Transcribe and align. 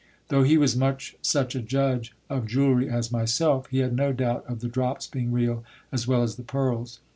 Though 0.29 0.41
he 0.41 0.57
was 0.57 0.75
much 0.75 1.15
such 1.21 1.53
a 1.53 1.61
judge 1.61 2.15
of 2.27 2.47
jewellery 2.47 2.89
as 2.89 3.11
myself, 3.11 3.67
he 3.67 3.77
had 3.85 3.95
no 3.95 4.11
doubt 4.13 4.43
of 4.47 4.59
the 4.61 4.67
drops 4.67 5.05
being 5.05 5.31
real, 5.31 5.63
as 5.91 6.07
well 6.07 6.23
as 6.23 6.37
the 6.37 6.41
pearls. 6.43 7.01